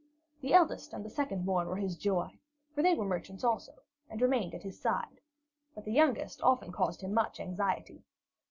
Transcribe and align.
The 0.41 0.55
eldest 0.55 0.93
and 0.93 1.05
the 1.05 1.11
second 1.11 1.45
born 1.45 1.67
were 1.67 1.75
his 1.75 1.95
joy, 1.95 2.39
for 2.73 2.81
they 2.81 2.95
were 2.95 3.05
merchants 3.05 3.43
too, 3.43 3.73
and 4.09 4.19
remained 4.19 4.55
at 4.55 4.63
his 4.63 4.81
side; 4.81 5.21
but 5.75 5.85
the 5.85 5.93
youngest 5.93 6.41
often 6.41 6.71
caused 6.71 7.01
him 7.01 7.13
much 7.13 7.39
anxiety. 7.39 8.03